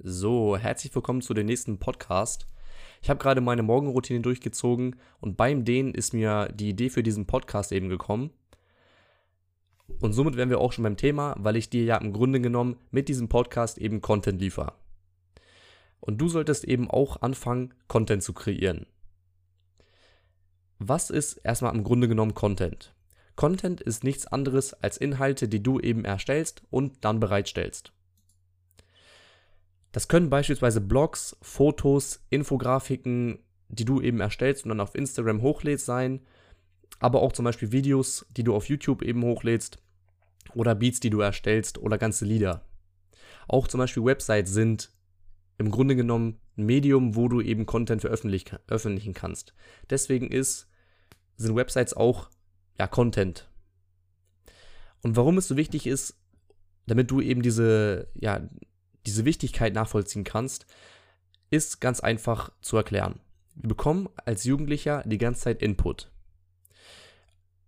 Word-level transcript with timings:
So, 0.00 0.56
herzlich 0.56 0.92
willkommen 0.92 1.22
zu 1.22 1.34
dem 1.34 1.46
nächsten 1.46 1.78
Podcast. 1.78 2.46
Ich 3.00 3.08
habe 3.08 3.20
gerade 3.20 3.40
meine 3.40 3.62
Morgenroutine 3.62 4.20
durchgezogen 4.20 4.96
und 5.20 5.36
beim 5.36 5.64
Dehnen 5.64 5.94
ist 5.94 6.12
mir 6.12 6.48
die 6.52 6.70
Idee 6.70 6.90
für 6.90 7.04
diesen 7.04 7.26
Podcast 7.26 7.70
eben 7.70 7.88
gekommen. 7.88 8.30
Und 10.00 10.12
somit 10.12 10.36
wären 10.36 10.50
wir 10.50 10.58
auch 10.58 10.72
schon 10.72 10.82
beim 10.82 10.96
Thema, 10.96 11.36
weil 11.38 11.54
ich 11.54 11.70
dir 11.70 11.84
ja 11.84 11.96
im 11.98 12.12
Grunde 12.12 12.40
genommen 12.40 12.76
mit 12.90 13.08
diesem 13.08 13.28
Podcast 13.28 13.78
eben 13.78 14.00
Content 14.00 14.40
liefere. 14.40 14.72
Und 16.00 16.18
du 16.18 16.28
solltest 16.28 16.64
eben 16.64 16.90
auch 16.90 17.22
anfangen, 17.22 17.72
Content 17.86 18.24
zu 18.24 18.32
kreieren. 18.32 18.86
Was 20.80 21.08
ist 21.08 21.34
erstmal 21.36 21.74
im 21.74 21.84
Grunde 21.84 22.08
genommen 22.08 22.34
Content? 22.34 22.92
Content 23.36 23.80
ist 23.80 24.02
nichts 24.02 24.26
anderes 24.26 24.74
als 24.74 24.96
Inhalte, 24.96 25.46
die 25.46 25.62
du 25.62 25.78
eben 25.78 26.04
erstellst 26.04 26.64
und 26.70 27.04
dann 27.04 27.20
bereitstellst. 27.20 27.92
Das 29.94 30.08
können 30.08 30.28
beispielsweise 30.28 30.80
Blogs, 30.80 31.36
Fotos, 31.40 32.26
Infografiken, 32.28 33.38
die 33.68 33.84
du 33.84 34.00
eben 34.00 34.18
erstellst 34.18 34.64
und 34.64 34.70
dann 34.70 34.80
auf 34.80 34.96
Instagram 34.96 35.40
hochlädst 35.40 35.86
sein, 35.86 36.20
aber 36.98 37.22
auch 37.22 37.30
zum 37.30 37.44
Beispiel 37.44 37.70
Videos, 37.70 38.26
die 38.36 38.42
du 38.42 38.56
auf 38.56 38.68
YouTube 38.68 39.02
eben 39.02 39.22
hochlädst 39.22 39.78
oder 40.52 40.74
Beats, 40.74 40.98
die 40.98 41.10
du 41.10 41.20
erstellst 41.20 41.78
oder 41.78 41.96
ganze 41.96 42.24
Lieder. 42.24 42.66
Auch 43.46 43.68
zum 43.68 43.78
Beispiel 43.78 44.04
Websites 44.04 44.52
sind 44.52 44.90
im 45.58 45.70
Grunde 45.70 45.94
genommen 45.94 46.40
ein 46.58 46.66
Medium, 46.66 47.14
wo 47.14 47.28
du 47.28 47.40
eben 47.40 47.64
Content 47.64 48.00
veröffentlichen 48.00 49.14
kannst. 49.14 49.54
Deswegen 49.90 50.26
ist, 50.26 50.68
sind 51.36 51.54
Websites 51.54 51.94
auch 51.94 52.30
ja, 52.80 52.88
Content. 52.88 53.48
Und 55.04 55.14
warum 55.14 55.38
es 55.38 55.46
so 55.46 55.56
wichtig 55.56 55.86
ist, 55.86 56.16
damit 56.88 57.12
du 57.12 57.20
eben 57.20 57.42
diese, 57.42 58.08
ja, 58.14 58.40
diese 59.06 59.24
Wichtigkeit 59.24 59.74
nachvollziehen 59.74 60.24
kannst, 60.24 60.66
ist 61.50 61.80
ganz 61.80 62.00
einfach 62.00 62.50
zu 62.60 62.76
erklären. 62.76 63.20
Wir 63.54 63.68
bekommen 63.68 64.08
als 64.24 64.44
Jugendlicher 64.44 65.02
die 65.06 65.18
ganze 65.18 65.42
Zeit 65.42 65.62
Input. 65.62 66.10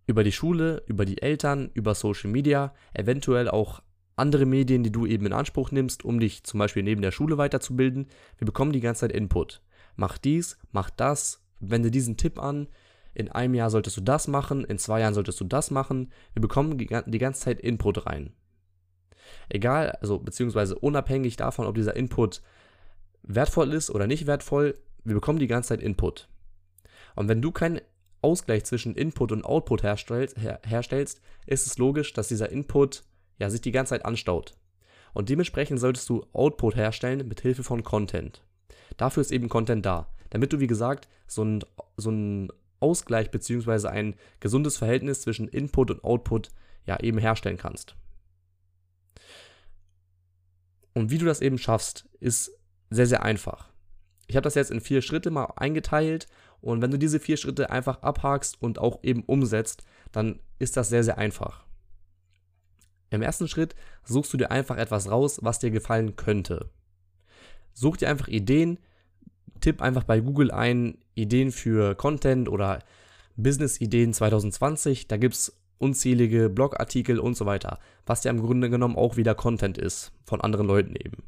Über 0.07 0.25
die 0.25 0.33
Schule, 0.33 0.83
über 0.87 1.05
die 1.05 1.21
Eltern, 1.21 1.71
über 1.75 1.95
Social 1.95 2.31
Media, 2.31 2.75
eventuell 2.95 3.49
auch 3.49 3.83
andere 4.17 4.47
Medien, 4.47 4.83
die 4.83 4.93
du 4.93 5.07
eben 5.07 5.27
in 5.27 5.33
Anspruch 5.33 5.71
nimmst, 5.71 6.05
um 6.05 6.21
dich 6.21 6.45
zum 6.45 6.59
Beispiel 6.59 6.83
neben 6.83 7.03
der 7.03 7.13
Schule 7.13 7.39
weiterzubilden. 7.39 8.09
Wir 8.39 8.47
bekommen 8.47 8.73
die 8.73 8.81
ganze 8.81 9.01
Zeit 9.01 9.13
Input. 9.13 9.63
Mach 9.95 10.19
dies, 10.19 10.59
mach 10.73 10.91
das, 10.91 11.43
wende 11.61 11.91
diesen 11.91 12.17
Tipp 12.17 12.39
an. 12.39 12.69
In 13.15 13.31
einem 13.31 13.55
Jahr 13.55 13.71
solltest 13.71 13.97
du 13.97 14.01
das 14.01 14.29
machen, 14.29 14.65
in 14.65 14.79
zwei 14.79 15.01
Jahren 15.01 15.15
solltest 15.15 15.41
du 15.41 15.45
das 15.45 15.71
machen. 15.71 16.13
Wir 16.35 16.43
bekommen 16.43 16.79
die 16.79 16.87
ganze 17.19 17.41
Zeit 17.41 17.61
Input 17.61 18.07
rein. 18.07 18.33
Egal, 19.49 19.93
also 20.01 20.19
beziehungsweise 20.19 20.79
unabhängig 20.79 21.37
davon, 21.37 21.67
ob 21.67 21.75
dieser 21.75 21.97
Input 21.97 22.43
wertvoll 23.23 23.73
ist 23.73 23.91
oder 23.91 24.07
nicht 24.07 24.27
wertvoll, 24.27 24.75
wir 25.05 25.15
bekommen 25.15 25.39
die 25.39 25.47
ganze 25.47 25.69
Zeit 25.69 25.81
Input. 25.81 26.29
Und 27.15 27.29
wenn 27.29 27.43
du 27.43 27.53
keinen 27.53 27.81
Ausgleich 28.23 28.65
zwischen 28.65 28.95
Input 28.95 29.33
und 29.33 29.45
Output 29.45 29.83
herstellst, 29.83 30.37
her, 30.37 30.61
herstellst, 30.65 31.21
ist 31.47 31.67
es 31.67 31.79
logisch, 31.79 32.13
dass 32.13 32.29
dieser 32.29 32.51
Input 32.51 33.05
ja, 33.39 33.51
sich 33.51 33.61
die 33.61 33.73
ganze 33.73 33.91
Zeit 33.91 34.05
anstaut. 34.05 34.55
Und 35.13 35.29
dementsprechend 35.29 35.81
solltest 35.81 36.09
du 36.09 36.27
Output 36.33 36.77
herstellen 36.77 37.27
mit 37.29 37.41
Hilfe 37.41 37.63
von 37.63 37.83
Content. 37.83 38.43
Dafür 38.97 39.21
ist 39.21 39.33
eben 39.33 39.49
Content 39.49 39.87
da, 39.87 40.09
damit 40.31 40.53
du, 40.53 40.61
wie 40.61 40.67
gesagt, 40.67 41.09
so 41.27 41.43
ein, 41.43 41.65
so 41.97 42.11
ein 42.11 42.53
Ausgleich 42.81 43.31
bzw. 43.31 43.89
ein 43.89 44.15
gesundes 44.41 44.77
Verhältnis 44.77 45.23
zwischen 45.23 45.49
Input 45.49 45.91
und 45.91 46.05
Output 46.05 46.51
ja 46.85 47.01
eben 47.01 47.19
herstellen 47.19 47.57
kannst. 47.57 47.97
Und 50.97 51.11
wie 51.11 51.19
du 51.19 51.27
das 51.27 51.43
eben 51.43 51.59
schaffst, 51.59 52.09
ist 52.21 52.53
sehr, 52.89 53.07
sehr 53.07 53.23
einfach. 53.23 53.69
Ich 54.29 54.35
habe 54.35 54.45
das 54.45 54.55
jetzt 54.55 54.71
in 54.71 54.81
vier 54.81 55.03
Schritte 55.03 55.31
mal 55.31 55.53
eingeteilt 55.57 56.27
und 56.63 56.81
wenn 56.81 56.91
du 56.91 56.99
diese 56.99 57.21
vier 57.21 57.37
Schritte 57.37 57.69
einfach 57.69 58.01
abhakst 58.01 58.63
und 58.63 58.79
auch 58.79 59.01
eben 59.03 59.23
umsetzt, 59.25 59.85
dann 60.11 60.41
ist 60.59 60.75
das 60.79 60.89
sehr, 60.89 61.05
sehr 61.05 61.19
einfach. 61.19 61.67
Im 63.11 63.21
ersten 63.21 63.47
Schritt 63.47 63.75
suchst 64.05 64.33
du 64.33 64.39
dir 64.39 64.51
einfach 64.51 64.79
etwas 64.79 65.11
raus, 65.11 65.39
was 65.43 65.59
dir 65.59 65.71
gefallen 65.71 66.17
könnte. 66.17 66.71
Such 67.75 67.99
dir 67.99 68.09
einfach 68.09 68.29
Ideen, 68.29 68.79
tipp 69.61 69.83
einfach 69.83 70.05
bei 70.05 70.21
Google 70.21 70.51
ein 70.51 70.97
Ideen 71.15 71.53
für 71.53 71.95
Content 71.95 72.49
oder 72.49 72.79
Business-Ideen 73.37 74.15
2020. 74.15 75.09
Da 75.09 75.19
gibt 75.19 75.35
es 75.35 75.61
unzählige 75.79 76.49
Blogartikel 76.49 77.19
und 77.19 77.37
so 77.37 77.47
weiter, 77.47 77.79
was 78.05 78.25
ja 78.25 78.31
im 78.31 78.41
Grunde 78.41 78.71
genommen 78.71 78.97
auch 78.97 79.17
wieder 79.17 79.35
Content 79.35 79.79
ist, 79.79 80.13
von 80.25 80.41
anderen 80.41 80.67
Leuten 80.67 80.95
eben. 80.97 81.23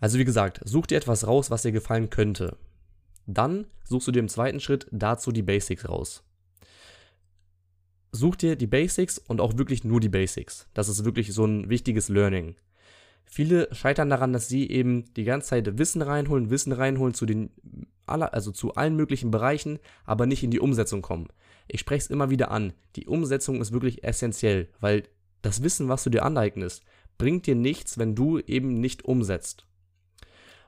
Also 0.00 0.18
wie 0.18 0.24
gesagt, 0.24 0.60
such 0.64 0.86
dir 0.86 0.96
etwas 0.96 1.26
raus, 1.26 1.50
was 1.50 1.62
dir 1.62 1.72
gefallen 1.72 2.10
könnte. 2.10 2.56
Dann 3.26 3.66
suchst 3.84 4.08
du 4.08 4.12
dir 4.12 4.20
im 4.20 4.28
zweiten 4.28 4.60
Schritt 4.60 4.86
dazu 4.90 5.30
die 5.30 5.42
Basics 5.42 5.88
raus. 5.88 6.24
Such 8.12 8.36
dir 8.36 8.56
die 8.56 8.66
Basics 8.66 9.18
und 9.18 9.40
auch 9.40 9.56
wirklich 9.56 9.84
nur 9.84 10.00
die 10.00 10.08
Basics. 10.08 10.68
Das 10.74 10.88
ist 10.88 11.04
wirklich 11.04 11.32
so 11.32 11.44
ein 11.44 11.68
wichtiges 11.68 12.08
Learning. 12.08 12.56
Viele 13.24 13.72
scheitern 13.72 14.10
daran, 14.10 14.32
dass 14.32 14.48
sie 14.48 14.68
eben 14.68 15.12
die 15.14 15.22
ganze 15.22 15.50
Zeit 15.50 15.78
Wissen 15.78 16.02
reinholen, 16.02 16.50
Wissen 16.50 16.72
reinholen 16.72 17.14
zu 17.14 17.26
den 17.26 17.50
aller, 18.06 18.34
also 18.34 18.50
zu 18.50 18.74
allen 18.74 18.96
möglichen 18.96 19.30
Bereichen, 19.30 19.78
aber 20.04 20.26
nicht 20.26 20.42
in 20.42 20.50
die 20.50 20.58
Umsetzung 20.58 21.02
kommen. 21.02 21.28
Ich 21.72 21.80
spreche 21.80 22.04
es 22.04 22.10
immer 22.10 22.30
wieder 22.30 22.50
an. 22.50 22.72
Die 22.96 23.06
Umsetzung 23.06 23.60
ist 23.60 23.72
wirklich 23.72 24.02
essentiell, 24.02 24.68
weil 24.80 25.04
das 25.42 25.62
Wissen, 25.62 25.88
was 25.88 26.04
du 26.04 26.10
dir 26.10 26.24
aneignest, 26.24 26.84
bringt 27.16 27.46
dir 27.46 27.54
nichts, 27.54 27.96
wenn 27.98 28.14
du 28.14 28.38
eben 28.40 28.80
nicht 28.80 29.04
umsetzt. 29.04 29.66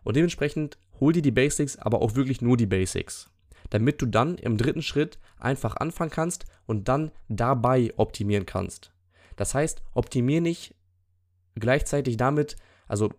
Und 0.04 0.16
dementsprechend 0.16 0.78
hol 1.00 1.12
dir 1.12 1.22
die 1.22 1.30
Basics, 1.30 1.76
aber 1.76 2.02
auch 2.02 2.14
wirklich 2.14 2.40
nur 2.40 2.56
die 2.56 2.66
Basics. 2.66 3.30
Damit 3.70 4.00
du 4.00 4.06
dann 4.06 4.38
im 4.38 4.56
dritten 4.56 4.82
Schritt 4.82 5.18
einfach 5.38 5.76
anfangen 5.76 6.10
kannst 6.10 6.46
und 6.66 6.88
dann 6.88 7.10
dabei 7.28 7.92
optimieren 7.96 8.46
kannst. 8.46 8.92
Das 9.36 9.54
heißt, 9.54 9.82
optimier 9.94 10.40
nicht 10.40 10.74
gleichzeitig 11.54 12.16
damit, 12.16 12.56
also 12.86 13.12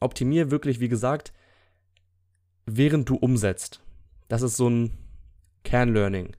optimier 0.00 0.50
wirklich, 0.50 0.80
wie 0.80 0.88
gesagt, 0.88 1.32
während 2.66 3.08
du 3.08 3.16
umsetzt. 3.16 3.80
Das 4.28 4.42
ist 4.42 4.56
so 4.56 4.68
ein 4.68 4.98
Kernlearning. 5.64 6.36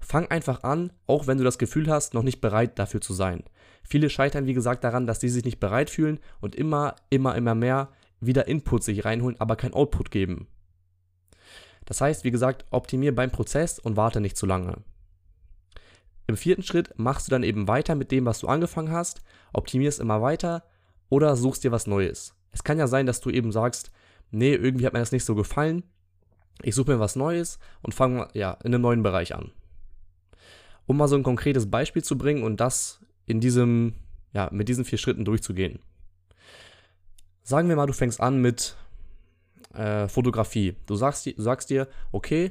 Fang 0.00 0.26
einfach 0.28 0.62
an, 0.62 0.92
auch 1.06 1.26
wenn 1.26 1.38
du 1.38 1.44
das 1.44 1.58
Gefühl 1.58 1.90
hast, 1.90 2.14
noch 2.14 2.22
nicht 2.22 2.40
bereit 2.40 2.78
dafür 2.78 3.00
zu 3.00 3.12
sein. 3.12 3.44
Viele 3.82 4.10
scheitern, 4.10 4.46
wie 4.46 4.54
gesagt, 4.54 4.84
daran, 4.84 5.06
dass 5.06 5.20
sie 5.20 5.28
sich 5.28 5.44
nicht 5.44 5.60
bereit 5.60 5.90
fühlen 5.90 6.18
und 6.40 6.54
immer, 6.54 6.96
immer, 7.10 7.34
immer 7.36 7.54
mehr 7.54 7.90
wieder 8.20 8.48
Input 8.48 8.82
sich 8.82 9.04
reinholen, 9.04 9.40
aber 9.40 9.56
kein 9.56 9.74
Output 9.74 10.10
geben. 10.10 10.46
Das 11.86 12.00
heißt, 12.00 12.24
wie 12.24 12.30
gesagt, 12.30 12.66
optimier 12.70 13.14
beim 13.14 13.30
Prozess 13.30 13.78
und 13.78 13.96
warte 13.96 14.20
nicht 14.20 14.36
zu 14.36 14.46
lange. 14.46 14.78
Im 16.26 16.36
vierten 16.36 16.62
Schritt 16.62 16.96
machst 16.96 17.26
du 17.26 17.30
dann 17.30 17.42
eben 17.42 17.66
weiter 17.66 17.96
mit 17.96 18.12
dem, 18.12 18.24
was 18.26 18.38
du 18.38 18.46
angefangen 18.46 18.92
hast, 18.92 19.22
optimierst 19.52 19.98
immer 19.98 20.22
weiter 20.22 20.62
oder 21.08 21.34
suchst 21.34 21.64
dir 21.64 21.72
was 21.72 21.88
Neues. 21.88 22.36
Es 22.52 22.62
kann 22.62 22.78
ja 22.78 22.86
sein, 22.86 23.06
dass 23.06 23.20
du 23.20 23.30
eben 23.30 23.50
sagst, 23.50 23.90
nee, 24.30 24.54
irgendwie 24.54 24.86
hat 24.86 24.92
mir 24.92 25.00
das 25.00 25.12
nicht 25.12 25.24
so 25.24 25.34
gefallen. 25.34 25.82
Ich 26.62 26.74
suche 26.74 26.92
mir 26.92 27.00
was 27.00 27.16
Neues 27.16 27.58
und 27.82 27.94
fange 27.94 28.28
ja 28.34 28.52
in 28.62 28.72
einem 28.72 28.82
neuen 28.82 29.02
Bereich 29.02 29.34
an. 29.34 29.50
Um 30.90 30.96
mal 30.96 31.06
so 31.06 31.14
ein 31.14 31.22
konkretes 31.22 31.70
Beispiel 31.70 32.02
zu 32.02 32.18
bringen 32.18 32.42
und 32.42 32.56
das 32.56 32.98
in 33.24 33.38
diesem, 33.38 33.94
ja, 34.32 34.48
mit 34.50 34.68
diesen 34.68 34.84
vier 34.84 34.98
Schritten 34.98 35.24
durchzugehen. 35.24 35.78
Sagen 37.44 37.68
wir 37.68 37.76
mal, 37.76 37.86
du 37.86 37.92
fängst 37.92 38.20
an 38.20 38.42
mit 38.42 38.76
äh, 39.72 40.08
Fotografie. 40.08 40.74
Du 40.86 40.96
sagst, 40.96 41.26
du 41.26 41.40
sagst 41.40 41.70
dir, 41.70 41.86
okay, 42.10 42.50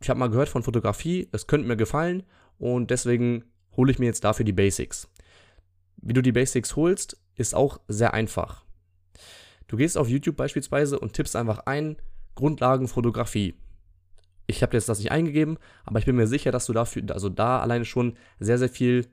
ich 0.00 0.08
habe 0.08 0.18
mal 0.18 0.30
gehört 0.30 0.48
von 0.48 0.62
Fotografie, 0.62 1.28
es 1.30 1.46
könnte 1.46 1.68
mir 1.68 1.76
gefallen 1.76 2.22
und 2.58 2.90
deswegen 2.90 3.44
hole 3.76 3.92
ich 3.92 3.98
mir 3.98 4.06
jetzt 4.06 4.24
dafür 4.24 4.46
die 4.46 4.54
Basics. 4.54 5.10
Wie 5.98 6.14
du 6.14 6.22
die 6.22 6.32
Basics 6.32 6.74
holst, 6.74 7.20
ist 7.34 7.54
auch 7.54 7.80
sehr 7.88 8.14
einfach. 8.14 8.64
Du 9.66 9.76
gehst 9.76 9.98
auf 9.98 10.08
YouTube 10.08 10.36
beispielsweise 10.36 10.98
und 10.98 11.12
tippst 11.12 11.36
einfach 11.36 11.66
ein 11.66 11.98
Grundlagen 12.34 12.88
Fotografie. 12.88 13.58
Ich 14.48 14.62
habe 14.62 14.76
jetzt 14.76 14.88
das 14.88 14.98
nicht 14.98 15.12
eingegeben, 15.12 15.58
aber 15.84 16.00
ich 16.00 16.06
bin 16.06 16.16
mir 16.16 16.26
sicher, 16.26 16.50
dass 16.50 16.66
du 16.66 16.72
dafür, 16.72 17.02
also 17.12 17.28
da 17.28 17.60
alleine 17.60 17.84
schon 17.84 18.16
sehr, 18.40 18.58
sehr 18.58 18.68
viel 18.68 19.06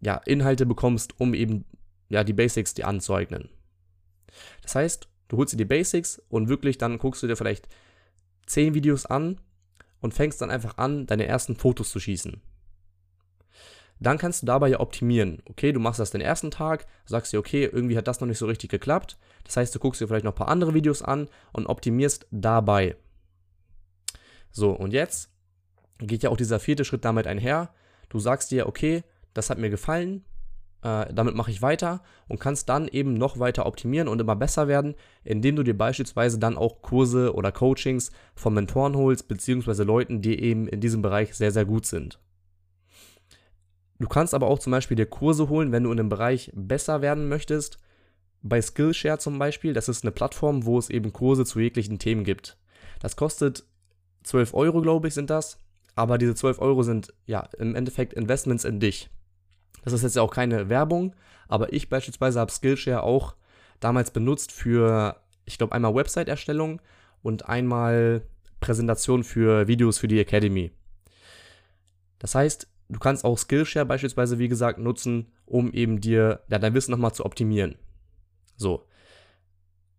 ja, 0.00 0.16
Inhalte 0.26 0.66
bekommst, 0.66 1.18
um 1.18 1.34
eben 1.34 1.64
ja, 2.08 2.22
die 2.22 2.32
Basics 2.32 2.74
dir 2.74 2.86
anzueignen. 2.86 3.48
Das 4.62 4.74
heißt, 4.74 5.08
du 5.28 5.36
holst 5.36 5.52
dir 5.52 5.56
die 5.56 5.64
Basics 5.64 6.22
und 6.28 6.48
wirklich 6.48 6.78
dann 6.78 6.98
guckst 6.98 7.22
du 7.22 7.26
dir 7.26 7.36
vielleicht 7.36 7.68
10 8.46 8.74
Videos 8.74 9.06
an 9.06 9.40
und 10.00 10.14
fängst 10.14 10.40
dann 10.40 10.50
einfach 10.50 10.78
an, 10.78 11.06
deine 11.06 11.26
ersten 11.26 11.56
Fotos 11.56 11.90
zu 11.90 11.98
schießen 11.98 12.40
dann 14.00 14.18
kannst 14.18 14.42
du 14.42 14.46
dabei 14.46 14.68
ja 14.68 14.80
optimieren. 14.80 15.42
Okay, 15.44 15.72
du 15.72 15.80
machst 15.80 16.00
das 16.00 16.10
den 16.10 16.22
ersten 16.22 16.50
Tag, 16.50 16.86
sagst 17.04 17.32
dir, 17.32 17.38
okay, 17.38 17.68
irgendwie 17.70 17.96
hat 17.96 18.08
das 18.08 18.20
noch 18.20 18.26
nicht 18.26 18.38
so 18.38 18.46
richtig 18.46 18.70
geklappt. 18.70 19.18
Das 19.44 19.56
heißt, 19.56 19.74
du 19.74 19.78
guckst 19.78 20.00
dir 20.00 20.08
vielleicht 20.08 20.24
noch 20.24 20.32
ein 20.32 20.38
paar 20.38 20.48
andere 20.48 20.74
Videos 20.74 21.02
an 21.02 21.28
und 21.52 21.66
optimierst 21.66 22.26
dabei. 22.30 22.96
So, 24.50 24.70
und 24.70 24.92
jetzt 24.92 25.30
geht 25.98 26.22
ja 26.22 26.30
auch 26.30 26.36
dieser 26.36 26.60
vierte 26.60 26.84
Schritt 26.84 27.04
damit 27.04 27.26
einher. 27.26 27.72
Du 28.08 28.18
sagst 28.18 28.50
dir, 28.50 28.66
okay, 28.66 29.04
das 29.34 29.50
hat 29.50 29.58
mir 29.58 29.70
gefallen. 29.70 30.24
äh, 30.82 31.12
damit 31.12 31.34
mache 31.34 31.50
ich 31.50 31.62
weiter 31.62 32.02
und 32.28 32.40
kannst 32.40 32.68
dann 32.68 32.88
eben 32.88 33.14
noch 33.14 33.38
weiter 33.38 33.66
optimieren 33.66 34.08
und 34.08 34.20
immer 34.20 34.36
besser 34.36 34.68
werden, 34.68 34.94
indem 35.24 35.56
du 35.56 35.62
dir 35.62 35.76
beispielsweise 35.76 36.38
dann 36.38 36.56
auch 36.56 36.82
Kurse 36.82 37.34
oder 37.34 37.52
Coachings 37.52 38.10
von 38.34 38.54
Mentoren 38.54 38.96
holst, 38.96 39.28
beziehungsweise 39.28 39.84
Leuten, 39.84 40.22
die 40.22 40.40
eben 40.40 40.66
in 40.68 40.80
diesem 40.80 41.02
Bereich 41.02 41.34
sehr, 41.34 41.52
sehr 41.52 41.64
gut 41.64 41.86
sind. 41.86 42.18
Du 43.98 44.08
kannst 44.08 44.32
aber 44.32 44.46
auch 44.46 44.58
zum 44.58 44.70
Beispiel 44.70 44.96
dir 44.96 45.06
Kurse 45.06 45.50
holen, 45.50 45.72
wenn 45.72 45.84
du 45.84 45.90
in 45.90 45.98
dem 45.98 46.08
Bereich 46.08 46.50
besser 46.54 47.02
werden 47.02 47.28
möchtest. 47.28 47.78
Bei 48.42 48.62
Skillshare 48.62 49.18
zum 49.18 49.38
Beispiel, 49.38 49.74
das 49.74 49.90
ist 49.90 50.02
eine 50.02 50.12
Plattform, 50.12 50.64
wo 50.64 50.78
es 50.78 50.88
eben 50.88 51.12
Kurse 51.12 51.44
zu 51.44 51.60
jeglichen 51.60 51.98
Themen 51.98 52.24
gibt. 52.24 52.56
Das 53.00 53.16
kostet 53.16 53.64
12 54.24 54.54
Euro, 54.54 54.80
glaube 54.80 55.08
ich, 55.08 55.14
sind 55.14 55.30
das. 55.30 55.58
Aber 55.94 56.18
diese 56.18 56.34
12 56.34 56.60
Euro 56.60 56.82
sind 56.82 57.12
ja 57.26 57.48
im 57.58 57.74
Endeffekt 57.74 58.12
Investments 58.14 58.64
in 58.64 58.80
dich. 58.80 59.10
Das 59.84 59.92
ist 59.92 60.02
jetzt 60.02 60.16
ja 60.16 60.22
auch 60.22 60.32
keine 60.32 60.68
Werbung, 60.68 61.14
aber 61.48 61.72
ich 61.72 61.88
beispielsweise 61.88 62.40
habe 62.40 62.52
Skillshare 62.52 63.02
auch 63.02 63.34
damals 63.80 64.10
benutzt 64.10 64.52
für, 64.52 65.16
ich 65.46 65.58
glaube, 65.58 65.74
einmal 65.74 65.94
Website-Erstellung 65.94 66.80
und 67.22 67.48
einmal 67.48 68.22
Präsentation 68.60 69.24
für 69.24 69.66
Videos 69.66 69.98
für 69.98 70.08
die 70.08 70.20
Academy. 70.20 70.70
Das 72.18 72.34
heißt, 72.34 72.68
du 72.88 72.98
kannst 72.98 73.24
auch 73.24 73.38
Skillshare 73.38 73.86
beispielsweise, 73.86 74.38
wie 74.38 74.48
gesagt, 74.48 74.78
nutzen, 74.78 75.32
um 75.46 75.72
eben 75.72 76.00
dir 76.00 76.40
ja, 76.48 76.58
dein 76.58 76.74
Wissen 76.74 76.90
nochmal 76.90 77.14
zu 77.14 77.24
optimieren. 77.24 77.76
So. 78.56 78.86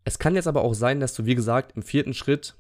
Es 0.04 0.20
kann 0.20 0.36
jetzt 0.36 0.48
aber 0.48 0.62
auch 0.62 0.74
sein, 0.74 1.00
dass 1.00 1.14
du, 1.14 1.26
wie 1.26 1.36
gesagt, 1.36 1.76
im 1.76 1.84
vierten 1.84 2.14
Schritt 2.14 2.56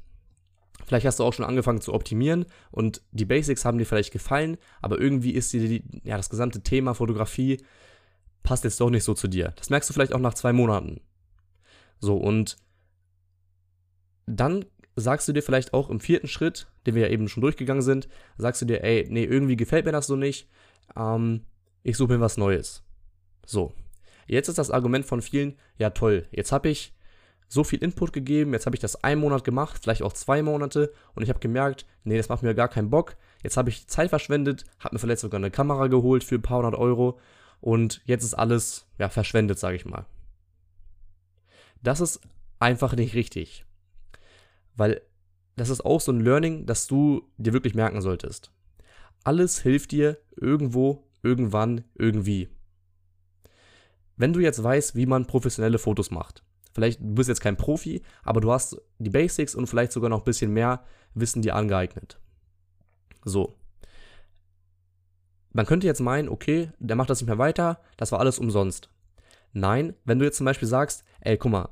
Vielleicht 0.91 1.05
hast 1.05 1.19
du 1.19 1.23
auch 1.23 1.31
schon 1.31 1.45
angefangen 1.45 1.79
zu 1.79 1.93
optimieren 1.93 2.45
und 2.69 3.01
die 3.13 3.23
Basics 3.23 3.63
haben 3.63 3.77
dir 3.77 3.85
vielleicht 3.85 4.11
gefallen, 4.11 4.57
aber 4.81 4.99
irgendwie 4.99 5.31
ist 5.31 5.53
dir 5.53 5.81
ja, 6.03 6.17
das 6.17 6.29
gesamte 6.29 6.63
Thema 6.63 6.95
Fotografie 6.95 7.63
passt 8.43 8.65
jetzt 8.65 8.81
doch 8.81 8.89
nicht 8.89 9.05
so 9.05 9.13
zu 9.13 9.29
dir. 9.29 9.53
Das 9.55 9.69
merkst 9.69 9.89
du 9.89 9.93
vielleicht 9.93 10.11
auch 10.11 10.19
nach 10.19 10.33
zwei 10.33 10.51
Monaten. 10.51 10.99
So, 11.99 12.17
und 12.17 12.57
dann 14.25 14.65
sagst 14.97 15.29
du 15.29 15.31
dir 15.31 15.41
vielleicht 15.41 15.73
auch 15.73 15.89
im 15.89 16.01
vierten 16.01 16.27
Schritt, 16.27 16.67
den 16.85 16.95
wir 16.95 17.03
ja 17.03 17.07
eben 17.07 17.29
schon 17.29 17.39
durchgegangen 17.39 17.83
sind, 17.83 18.09
sagst 18.37 18.61
du 18.61 18.65
dir, 18.65 18.83
ey, 18.83 19.07
nee, 19.09 19.23
irgendwie 19.23 19.55
gefällt 19.55 19.85
mir 19.85 19.93
das 19.93 20.07
so 20.07 20.17
nicht, 20.17 20.49
ähm, 20.97 21.45
ich 21.83 21.95
suche 21.95 22.11
mir 22.11 22.19
was 22.19 22.35
Neues. 22.35 22.83
So, 23.45 23.71
jetzt 24.27 24.49
ist 24.49 24.57
das 24.57 24.71
Argument 24.71 25.05
von 25.05 25.21
vielen, 25.21 25.57
ja 25.77 25.91
toll, 25.91 26.27
jetzt 26.31 26.51
habe 26.51 26.67
ich 26.67 26.93
so 27.51 27.65
viel 27.65 27.83
Input 27.83 28.13
gegeben, 28.13 28.53
jetzt 28.53 28.65
habe 28.65 28.77
ich 28.77 28.79
das 28.79 29.03
einen 29.03 29.19
Monat 29.19 29.43
gemacht, 29.43 29.81
vielleicht 29.83 30.03
auch 30.03 30.13
zwei 30.13 30.41
Monate 30.41 30.93
und 31.15 31.23
ich 31.23 31.27
habe 31.27 31.39
gemerkt, 31.39 31.85
nee, 32.05 32.15
das 32.15 32.29
macht 32.29 32.43
mir 32.43 32.55
gar 32.55 32.69
keinen 32.69 32.89
Bock. 32.89 33.17
Jetzt 33.43 33.57
habe 33.57 33.69
ich 33.69 33.87
Zeit 33.87 34.07
verschwendet, 34.07 34.63
habe 34.79 34.95
mir 34.95 34.99
vielleicht 34.99 35.19
sogar 35.19 35.37
eine 35.37 35.51
Kamera 35.51 35.87
geholt 35.87 36.23
für 36.23 36.35
ein 36.35 36.41
paar 36.41 36.59
hundert 36.59 36.75
Euro 36.75 37.19
und 37.59 38.01
jetzt 38.05 38.23
ist 38.23 38.35
alles 38.35 38.87
ja 38.97 39.09
verschwendet, 39.09 39.59
sage 39.59 39.75
ich 39.75 39.85
mal. 39.85 40.05
Das 41.83 41.99
ist 41.99 42.21
einfach 42.59 42.95
nicht 42.95 43.15
richtig, 43.15 43.65
weil 44.77 45.01
das 45.57 45.67
ist 45.67 45.83
auch 45.83 45.99
so 45.99 46.13
ein 46.13 46.21
Learning, 46.21 46.65
das 46.65 46.87
du 46.87 47.27
dir 47.37 47.51
wirklich 47.51 47.75
merken 47.75 47.99
solltest. 47.99 48.53
Alles 49.25 49.59
hilft 49.59 49.91
dir 49.91 50.17
irgendwo, 50.37 51.03
irgendwann, 51.21 51.83
irgendwie. 51.95 52.47
Wenn 54.15 54.31
du 54.31 54.39
jetzt 54.39 54.63
weißt, 54.63 54.95
wie 54.95 55.05
man 55.05 55.27
professionelle 55.27 55.79
Fotos 55.79 56.11
macht, 56.11 56.45
Vielleicht, 56.73 56.99
du 57.01 57.15
bist 57.15 57.29
jetzt 57.29 57.41
kein 57.41 57.57
Profi, 57.57 58.01
aber 58.23 58.41
du 58.41 58.51
hast 58.51 58.81
die 58.99 59.09
Basics 59.09 59.55
und 59.55 59.67
vielleicht 59.67 59.91
sogar 59.91 60.09
noch 60.09 60.19
ein 60.19 60.25
bisschen 60.25 60.53
mehr 60.53 60.83
Wissen 61.13 61.41
dir 61.41 61.55
angeeignet. 61.55 62.19
So. 63.25 63.57
Man 65.51 65.65
könnte 65.65 65.87
jetzt 65.87 65.99
meinen, 65.99 66.29
okay, 66.29 66.71
der 66.79 66.95
macht 66.95 67.09
das 67.09 67.19
nicht 67.19 67.27
mehr 67.27 67.37
weiter, 67.37 67.81
das 67.97 68.11
war 68.13 68.19
alles 68.19 68.39
umsonst. 68.39 68.89
Nein, 69.53 69.93
wenn 70.05 70.19
du 70.19 70.25
jetzt 70.25 70.37
zum 70.37 70.45
Beispiel 70.45 70.67
sagst, 70.67 71.03
ey, 71.19 71.37
guck 71.37 71.51
mal, 71.51 71.69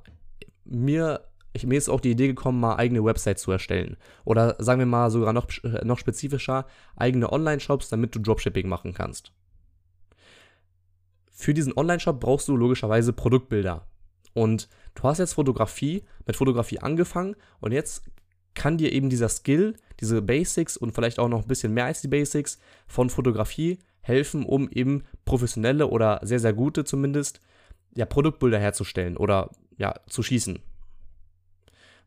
mir, 0.66 1.26
ich, 1.54 1.66
mir 1.66 1.78
ist 1.78 1.88
auch 1.88 2.02
die 2.02 2.12
Idee 2.12 2.28
gekommen, 2.28 2.60
mal 2.60 2.76
eigene 2.76 3.04
Websites 3.06 3.42
zu 3.42 3.52
erstellen. 3.52 3.96
Oder 4.26 4.58
sagen 4.60 4.80
wir 4.80 4.86
mal 4.86 5.10
sogar 5.10 5.32
noch, 5.32 5.48
noch 5.84 5.98
spezifischer, 5.98 6.68
eigene 6.98 7.32
Online-Shops, 7.32 7.88
damit 7.88 8.14
du 8.14 8.20
Dropshipping 8.20 8.68
machen 8.68 8.94
kannst. 8.94 9.32
Für 11.32 11.54
diesen 11.54 11.76
Online-Shop 11.78 12.20
brauchst 12.20 12.50
du 12.50 12.58
logischerweise 12.58 13.14
Produktbilder. 13.14 13.88
Und 14.34 14.70
du 14.96 15.04
hast 15.04 15.18
jetzt 15.18 15.34
Fotografie, 15.34 16.04
mit 16.26 16.36
Fotografie 16.36 16.80
angefangen 16.80 17.36
und 17.60 17.72
jetzt 17.72 18.04
kann 18.54 18.78
dir 18.78 18.92
eben 18.92 19.10
dieser 19.10 19.30
Skill, 19.30 19.76
diese 20.00 20.22
Basics 20.22 20.78
und 20.78 20.92
vielleicht 20.94 21.20
auch 21.20 21.30
noch 21.30 21.44
ein 21.44 21.48
bisschen 21.48 21.74
mehr 21.74 21.86
als 21.86 22.02
die 22.02 22.08
Basics 22.08 22.60
von 22.88 23.10
Fotografie 23.10 23.80
helfen, 24.02 24.46
um 24.46 24.70
eben 24.70 25.04
professionelle 25.26 25.88
oder 25.88 26.20
sehr, 26.24 26.40
sehr 26.40 26.54
gute 26.54 26.84
zumindest, 26.84 27.42
ja, 27.96 28.06
Produktbilder 28.06 28.60
herzustellen 28.60 29.18
oder 29.18 29.50
ja, 29.78 29.96
zu 30.08 30.24
schießen. 30.24 30.60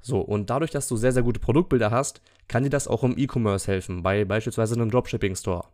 So, 0.00 0.20
und 0.20 0.50
dadurch, 0.50 0.72
dass 0.72 0.88
du 0.88 0.96
sehr, 0.96 1.12
sehr 1.12 1.22
gute 1.22 1.40
Produktbilder 1.40 1.90
hast, 1.90 2.20
kann 2.48 2.64
dir 2.64 2.70
das 2.70 2.88
auch 2.88 3.04
im 3.04 3.16
E-Commerce 3.16 3.70
helfen, 3.70 4.02
bei 4.02 4.24
beispielsweise 4.24 4.74
einem 4.74 4.90
Dropshipping-Store. 4.90 5.64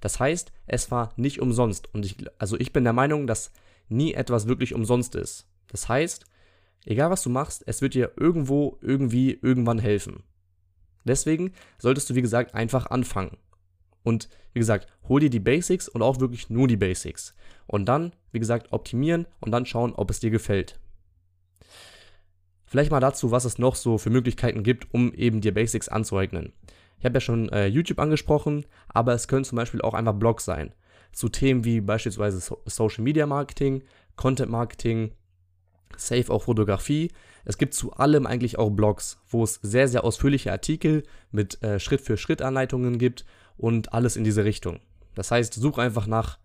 Das 0.00 0.20
heißt, 0.20 0.52
es 0.66 0.90
war 0.90 1.12
nicht 1.16 1.40
umsonst. 1.40 1.92
Und 1.94 2.04
ich, 2.04 2.16
also 2.38 2.58
ich 2.58 2.72
bin 2.72 2.84
der 2.84 2.92
Meinung, 2.92 3.26
dass 3.26 3.50
nie 3.88 4.12
etwas 4.12 4.46
wirklich 4.46 4.74
umsonst 4.74 5.14
ist. 5.14 5.46
Das 5.68 5.88
heißt, 5.88 6.24
egal 6.84 7.10
was 7.10 7.22
du 7.22 7.30
machst, 7.30 7.62
es 7.66 7.82
wird 7.82 7.94
dir 7.94 8.12
irgendwo, 8.16 8.78
irgendwie, 8.80 9.38
irgendwann 9.40 9.78
helfen. 9.78 10.22
Deswegen 11.04 11.52
solltest 11.78 12.10
du, 12.10 12.14
wie 12.14 12.22
gesagt, 12.22 12.54
einfach 12.54 12.86
anfangen. 12.86 13.36
Und 14.02 14.28
wie 14.52 14.60
gesagt, 14.60 14.86
hol 15.08 15.20
dir 15.20 15.30
die 15.30 15.40
Basics 15.40 15.88
und 15.88 16.02
auch 16.02 16.20
wirklich 16.20 16.48
nur 16.50 16.68
die 16.68 16.76
Basics. 16.76 17.34
Und 17.66 17.86
dann, 17.86 18.12
wie 18.32 18.38
gesagt, 18.38 18.72
optimieren 18.72 19.26
und 19.40 19.50
dann 19.50 19.66
schauen, 19.66 19.92
ob 19.94 20.10
es 20.10 20.20
dir 20.20 20.30
gefällt. 20.30 20.78
Vielleicht 22.66 22.90
mal 22.90 23.00
dazu, 23.00 23.30
was 23.30 23.44
es 23.44 23.58
noch 23.58 23.76
so 23.76 23.98
für 23.98 24.10
Möglichkeiten 24.10 24.62
gibt, 24.62 24.92
um 24.92 25.12
eben 25.14 25.40
dir 25.40 25.54
Basics 25.54 25.88
anzueignen. 25.88 26.52
Ich 26.98 27.04
habe 27.04 27.14
ja 27.14 27.20
schon 27.20 27.48
äh, 27.50 27.66
YouTube 27.66 27.98
angesprochen, 27.98 28.66
aber 28.88 29.12
es 29.14 29.28
können 29.28 29.44
zum 29.44 29.56
Beispiel 29.56 29.82
auch 29.82 29.94
einfach 29.94 30.14
Blogs 30.14 30.44
sein. 30.44 30.74
Zu 31.12 31.28
Themen 31.28 31.64
wie 31.64 31.80
beispielsweise 31.80 32.40
so 32.40 32.60
Social 32.66 33.04
Media 33.04 33.26
Marketing, 33.26 33.82
Content 34.16 34.50
Marketing, 34.50 35.12
safe 35.96 36.32
auch 36.32 36.44
Fotografie. 36.44 37.10
Es 37.44 37.58
gibt 37.58 37.74
zu 37.74 37.92
allem 37.92 38.26
eigentlich 38.26 38.58
auch 38.58 38.70
Blogs, 38.70 39.18
wo 39.28 39.44
es 39.44 39.60
sehr, 39.62 39.88
sehr 39.88 40.04
ausführliche 40.04 40.50
Artikel 40.50 41.04
mit 41.30 41.62
äh, 41.62 41.78
Schritt-für-Schritt-Anleitungen 41.78 42.98
gibt 42.98 43.24
und 43.56 43.92
alles 43.92 44.16
in 44.16 44.24
diese 44.24 44.44
Richtung. 44.44 44.80
Das 45.14 45.30
heißt, 45.30 45.54
such 45.54 45.78
einfach 45.78 46.06
nach 46.06 46.38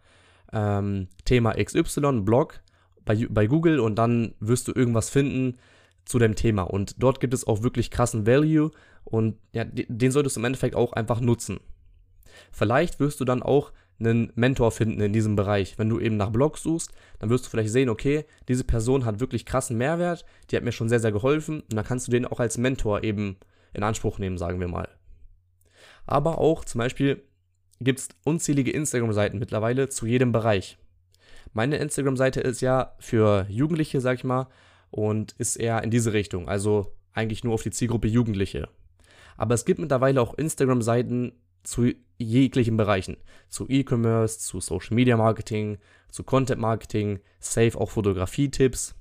ähm, 0.54 1.08
Thema 1.26 1.54
XY, 1.54 2.22
Blog 2.22 2.62
bei, 3.06 3.28
bei 3.30 3.48
Google 3.48 3.80
und 3.80 3.96
dann 3.96 4.36
wirst 4.40 4.68
du 4.68 4.74
irgendwas 4.74 5.10
finden 5.10 5.58
zu 6.06 6.20
dem 6.20 6.36
Thema. 6.36 6.64
Und 6.64 6.96
dort 7.02 7.20
gibt 7.20 7.34
es 7.34 7.48
auch 7.48 7.64
wirklich 7.64 7.92
krassen 7.92 8.26
Value 8.28 8.72
und 9.04 9.38
ja, 9.54 9.64
den 9.66 10.12
solltest 10.12 10.36
du 10.36 10.42
im 10.42 10.46
Endeffekt 10.46 10.76
auch 10.76 10.94
einfach 10.94 11.20
nutzen. 11.20 11.60
Vielleicht 12.52 13.00
wirst 13.00 13.20
du 13.20 13.26
dann 13.26 13.44
auch 13.44 13.72
einen 14.02 14.32
Mentor 14.36 14.72
finden 14.72 15.00
in 15.02 15.14
diesem 15.14 15.36
Bereich. 15.36 15.78
Wenn 15.78 15.90
du 15.90 16.00
eben 16.00 16.18
nach 16.18 16.30
Blogs 16.30 16.64
suchst, 16.64 16.92
dann 17.20 17.30
wirst 17.30 17.46
du 17.46 17.50
vielleicht 17.50 17.72
sehen, 17.72 17.90
okay, 17.90 18.26
diese 18.48 18.64
Person 18.64 19.06
hat 19.06 19.20
wirklich 19.20 19.46
krassen 19.46 19.78
Mehrwert, 19.78 20.26
die 20.50 20.58
hat 20.58 20.64
mir 20.64 20.72
schon 20.72 20.90
sehr, 20.90 21.00
sehr 21.00 21.12
geholfen 21.12 21.62
und 21.62 21.74
dann 21.74 21.86
kannst 21.86 22.08
du 22.08 22.12
den 22.12 22.26
auch 22.26 22.40
als 22.40 22.58
Mentor 22.58 23.04
eben 23.04 23.38
in 23.74 23.84
Anspruch 23.84 24.20
nehmen, 24.20 24.38
sagen 24.38 24.60
wir 24.60 24.68
mal. 24.68 24.90
Aber 26.06 26.40
auch 26.40 26.66
zum 26.66 26.80
Beispiel 26.80 27.22
gibt 27.80 28.00
es 28.00 28.10
unzählige 28.24 28.72
Instagram-Seiten 28.72 29.40
mittlerweile 29.40 29.90
zu 29.90 30.06
jedem 30.06 30.32
Bereich. 30.32 30.78
Meine 31.54 31.78
Instagram-Seite 31.78 32.42
ist 32.42 32.62
ja 32.62 32.96
für 33.00 33.46
Jugendliche, 33.50 34.02
sag 34.02 34.18
ich 34.18 34.24
mal, 34.24 34.48
und 34.90 35.34
ist 35.38 35.56
eher 35.56 35.84
in 35.84 35.90
diese 35.90 36.14
Richtung, 36.14 36.48
also 36.48 36.94
eigentlich 37.14 37.44
nur 37.44 37.54
auf 37.54 37.64
die 37.64 37.72
Zielgruppe 37.72 38.08
Jugendliche. 38.08 38.70
Aber 39.38 39.56
es 39.56 39.66
gibt 39.66 39.80
mittlerweile 39.80 40.22
auch 40.22 40.34
Instagram-Seiten 40.36 41.34
zu 41.64 41.92
jeglichen 42.18 42.78
Bereichen. 42.78 43.18
Zu 43.50 43.68
E-Commerce, 43.68 44.40
zu 44.40 44.60
Social 44.60 44.96
Media 44.96 45.18
Marketing, 45.18 45.78
zu 46.10 46.24
Content 46.24 46.62
Marketing, 46.62 47.20
safe 47.40 47.80
auch 47.80 47.90
Fotografie-Tipps 47.90 48.96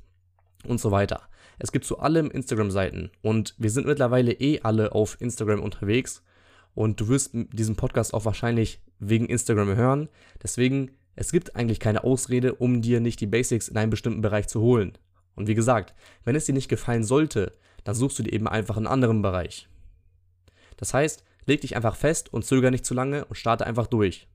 und 0.66 0.80
so 0.80 0.90
weiter. 0.90 1.22
Es 1.58 1.72
gibt 1.72 1.84
zu 1.84 1.98
allem 1.98 2.30
Instagram-Seiten 2.30 3.10
und 3.22 3.54
wir 3.58 3.70
sind 3.70 3.86
mittlerweile 3.86 4.32
eh 4.32 4.60
alle 4.62 4.92
auf 4.92 5.20
Instagram 5.20 5.60
unterwegs 5.60 6.22
und 6.74 7.00
du 7.00 7.08
wirst 7.08 7.32
diesen 7.34 7.76
Podcast 7.76 8.14
auch 8.14 8.24
wahrscheinlich 8.24 8.80
wegen 8.98 9.26
Instagram 9.26 9.76
hören. 9.76 10.08
Deswegen, 10.42 10.92
es 11.16 11.32
gibt 11.32 11.56
eigentlich 11.56 11.80
keine 11.80 12.04
Ausrede, 12.04 12.54
um 12.54 12.80
dir 12.80 13.00
nicht 13.00 13.20
die 13.20 13.26
Basics 13.26 13.68
in 13.68 13.76
einem 13.76 13.90
bestimmten 13.90 14.22
Bereich 14.22 14.48
zu 14.48 14.60
holen. 14.60 14.96
Und 15.34 15.48
wie 15.48 15.54
gesagt, 15.54 15.94
wenn 16.24 16.36
es 16.36 16.46
dir 16.46 16.54
nicht 16.54 16.68
gefallen 16.68 17.04
sollte, 17.04 17.52
dann 17.84 17.94
suchst 17.94 18.18
du 18.18 18.22
dir 18.22 18.32
eben 18.32 18.48
einfach 18.48 18.76
einen 18.76 18.86
anderen 18.86 19.22
Bereich. 19.22 19.68
Das 20.76 20.94
heißt, 20.94 21.24
leg 21.50 21.60
dich 21.60 21.76
einfach 21.76 21.96
fest 21.96 22.32
und 22.32 22.44
zöger 22.44 22.70
nicht 22.70 22.86
zu 22.86 22.94
lange 22.94 23.24
und 23.24 23.34
starte 23.34 23.66
einfach 23.66 23.88
durch. 23.88 24.28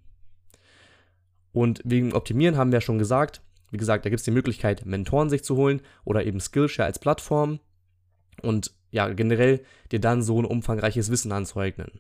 Und 1.51 1.81
wegen 1.86 2.13
Optimieren 2.13 2.57
haben 2.57 2.72
wir 2.72 2.77
ja 2.77 2.81
schon 2.81 3.00
gesagt, 3.00 3.41
wie 3.72 3.77
gesagt, 3.77 4.05
da 4.05 4.10
gibt 4.10 4.19
es 4.19 4.25
die 4.25 4.31
Möglichkeit, 4.31 4.86
Mentoren 4.86 5.29
sich 5.29 5.43
zu 5.43 5.55
holen 5.55 5.81
oder 6.03 6.25
eben 6.25 6.39
Skillshare 6.41 6.88
als 6.88 7.00
Plattform 7.00 7.60
und 8.41 8.74
ja, 8.91 9.07
generell 9.07 9.63
dir 9.91 10.00
dann 10.00 10.22
so 10.22 10.39
ein 10.41 10.45
umfangreiches 10.45 11.10
Wissen 11.10 11.31
anzueignen. 11.31 11.91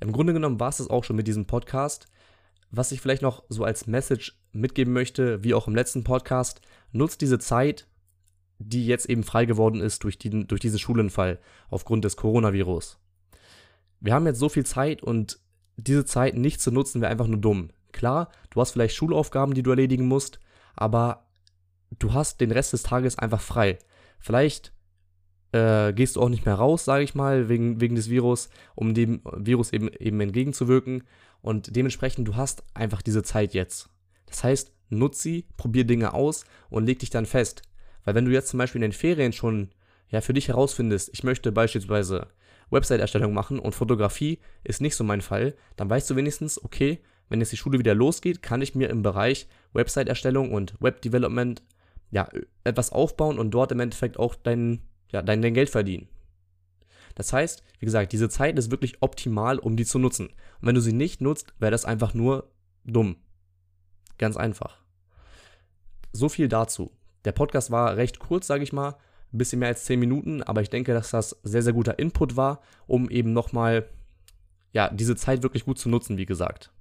Im 0.00 0.12
Grunde 0.12 0.32
genommen 0.32 0.60
war 0.60 0.68
es 0.68 0.76
das 0.76 0.90
auch 0.90 1.04
schon 1.04 1.16
mit 1.16 1.26
diesem 1.26 1.46
Podcast. 1.46 2.08
was 2.72 2.90
ich 2.90 3.00
vielleicht 3.00 3.22
noch 3.22 3.44
so 3.50 3.64
als 3.64 3.86
Message 3.86 4.38
mitgeben 4.52 4.94
möchte, 4.94 5.44
wie 5.44 5.54
auch 5.54 5.68
im 5.68 5.74
letzten 5.74 6.04
Podcast, 6.04 6.62
nutzt 6.90 7.20
diese 7.20 7.38
Zeit, 7.38 7.86
die 8.58 8.86
jetzt 8.86 9.08
eben 9.10 9.24
frei 9.24 9.44
geworden 9.44 9.80
ist 9.80 10.04
durch, 10.04 10.18
die, 10.18 10.46
durch 10.46 10.60
diesen 10.60 10.78
Schulenfall 10.78 11.38
aufgrund 11.68 12.04
des 12.04 12.16
Coronavirus. 12.16 12.98
Wir 14.02 14.14
haben 14.14 14.26
jetzt 14.26 14.40
so 14.40 14.48
viel 14.48 14.66
Zeit 14.66 15.02
und 15.02 15.38
diese 15.76 16.04
Zeit 16.04 16.36
nicht 16.36 16.60
zu 16.60 16.72
nutzen 16.72 17.00
wäre 17.00 17.10
einfach 17.10 17.28
nur 17.28 17.40
dumm. 17.40 17.70
Klar, 17.92 18.30
du 18.50 18.60
hast 18.60 18.72
vielleicht 18.72 18.96
Schulaufgaben, 18.96 19.54
die 19.54 19.62
du 19.62 19.70
erledigen 19.70 20.06
musst, 20.06 20.40
aber 20.74 21.26
du 21.98 22.12
hast 22.12 22.40
den 22.40 22.50
Rest 22.50 22.72
des 22.72 22.82
Tages 22.82 23.18
einfach 23.18 23.40
frei. 23.40 23.78
Vielleicht 24.18 24.72
äh, 25.52 25.92
gehst 25.92 26.16
du 26.16 26.20
auch 26.20 26.28
nicht 26.28 26.46
mehr 26.46 26.56
raus, 26.56 26.84
sage 26.84 27.04
ich 27.04 27.14
mal, 27.14 27.48
wegen, 27.48 27.80
wegen 27.80 27.94
des 27.94 28.10
Virus, 28.10 28.50
um 28.74 28.92
dem 28.92 29.22
Virus 29.36 29.72
eben, 29.72 29.88
eben 29.88 30.20
entgegenzuwirken. 30.20 31.04
Und 31.40 31.76
dementsprechend, 31.76 32.26
du 32.26 32.36
hast 32.36 32.64
einfach 32.74 33.02
diese 33.02 33.22
Zeit 33.22 33.54
jetzt. 33.54 33.88
Das 34.26 34.42
heißt, 34.42 34.72
nutz 34.88 35.22
sie, 35.22 35.46
probier 35.56 35.84
Dinge 35.84 36.14
aus 36.14 36.44
und 36.70 36.86
leg 36.86 36.98
dich 36.98 37.10
dann 37.10 37.26
fest. 37.26 37.62
Weil 38.04 38.14
wenn 38.14 38.24
du 38.24 38.32
jetzt 38.32 38.48
zum 38.48 38.58
Beispiel 38.58 38.80
in 38.80 38.90
den 38.90 38.98
Ferien 38.98 39.32
schon 39.32 39.70
ja, 40.08 40.20
für 40.20 40.34
dich 40.34 40.48
herausfindest, 40.48 41.10
ich 41.12 41.22
möchte 41.24 41.52
beispielsweise 41.52 42.28
Website-Erstellung 42.72 43.32
machen 43.32 43.58
und 43.58 43.74
Fotografie 43.74 44.38
ist 44.64 44.80
nicht 44.80 44.96
so 44.96 45.04
mein 45.04 45.20
Fall, 45.20 45.54
dann 45.76 45.90
weißt 45.90 46.08
du 46.10 46.16
wenigstens, 46.16 46.62
okay, 46.62 47.00
wenn 47.28 47.40
jetzt 47.40 47.52
die 47.52 47.56
Schule 47.56 47.78
wieder 47.78 47.94
losgeht, 47.94 48.42
kann 48.42 48.62
ich 48.62 48.74
mir 48.74 48.90
im 48.90 49.02
Bereich 49.02 49.48
Website-Erstellung 49.72 50.52
und 50.52 50.74
Web-Development 50.80 51.62
ja, 52.10 52.28
etwas 52.64 52.90
aufbauen 52.92 53.38
und 53.38 53.52
dort 53.52 53.72
im 53.72 53.80
Endeffekt 53.80 54.18
auch 54.18 54.34
dein, 54.34 54.82
ja, 55.10 55.22
dein, 55.22 55.40
dein 55.40 55.54
Geld 55.54 55.70
verdienen. 55.70 56.08
Das 57.14 57.32
heißt, 57.32 57.62
wie 57.78 57.86
gesagt, 57.86 58.12
diese 58.12 58.28
Zeit 58.28 58.58
ist 58.58 58.70
wirklich 58.70 59.00
optimal, 59.00 59.58
um 59.58 59.76
die 59.76 59.84
zu 59.84 59.98
nutzen. 59.98 60.28
Und 60.28 60.68
wenn 60.68 60.74
du 60.74 60.80
sie 60.80 60.92
nicht 60.92 61.20
nutzt, 61.20 61.54
wäre 61.58 61.70
das 61.70 61.84
einfach 61.84 62.14
nur 62.14 62.50
dumm. 62.84 63.16
Ganz 64.18 64.36
einfach. 64.36 64.78
So 66.12 66.28
viel 66.28 66.48
dazu. 66.48 66.92
Der 67.24 67.32
Podcast 67.32 67.70
war 67.70 67.96
recht 67.96 68.18
kurz, 68.18 68.46
sage 68.46 68.62
ich 68.62 68.72
mal, 68.72 68.96
ein 69.32 69.38
bisschen 69.38 69.58
mehr 69.58 69.68
als 69.68 69.84
10 69.84 69.98
Minuten, 69.98 70.42
aber 70.42 70.62
ich 70.62 70.70
denke, 70.70 70.92
dass 70.92 71.10
das 71.10 71.40
sehr, 71.42 71.62
sehr 71.62 71.72
guter 71.72 71.98
Input 71.98 72.36
war, 72.36 72.60
um 72.86 73.08
eben 73.10 73.32
nochmal, 73.32 73.88
ja, 74.72 74.90
diese 74.90 75.16
Zeit 75.16 75.42
wirklich 75.42 75.64
gut 75.64 75.78
zu 75.78 75.88
nutzen, 75.88 76.18
wie 76.18 76.26
gesagt. 76.26 76.72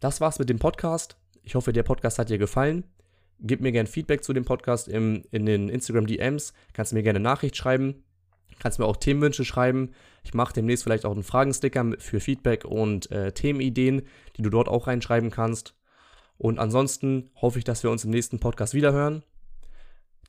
Das 0.00 0.20
war's 0.20 0.38
mit 0.38 0.48
dem 0.48 0.58
Podcast. 0.58 1.16
Ich 1.42 1.54
hoffe, 1.54 1.72
der 1.72 1.82
Podcast 1.82 2.18
hat 2.18 2.30
dir 2.30 2.38
gefallen. 2.38 2.84
Gib 3.38 3.60
mir 3.60 3.72
gerne 3.72 3.88
Feedback 3.88 4.24
zu 4.24 4.32
dem 4.32 4.44
Podcast 4.44 4.88
im, 4.88 5.22
in 5.30 5.46
den 5.46 5.68
Instagram 5.68 6.06
DMs. 6.06 6.52
Kannst 6.72 6.92
mir 6.92 7.02
gerne 7.02 7.20
Nachricht 7.20 7.56
schreiben. 7.56 8.04
Kannst 8.58 8.78
mir 8.78 8.84
auch 8.84 8.96
Themenwünsche 8.96 9.44
schreiben. 9.44 9.92
Ich 10.22 10.34
mache 10.34 10.52
demnächst 10.52 10.84
vielleicht 10.84 11.06
auch 11.06 11.12
einen 11.12 11.22
Fragensticker 11.22 11.92
für 11.98 12.20
Feedback 12.20 12.64
und 12.64 13.10
äh, 13.10 13.32
Themenideen, 13.32 14.02
die 14.36 14.42
du 14.42 14.50
dort 14.50 14.68
auch 14.68 14.86
reinschreiben 14.86 15.30
kannst. 15.30 15.74
Und 16.36 16.58
ansonsten 16.58 17.30
hoffe 17.40 17.58
ich, 17.58 17.64
dass 17.64 17.82
wir 17.82 17.90
uns 17.90 18.04
im 18.04 18.10
nächsten 18.10 18.38
Podcast 18.38 18.74
wiederhören. 18.74 19.22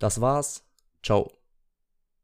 Das 0.01 0.19
war's. 0.19 0.63
Ciao. 1.03 1.40